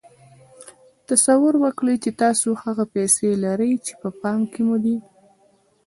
[1.09, 4.97] تصور وکړئ چې تاسې هغه پيسې لرئ چې په پام کې مو دي.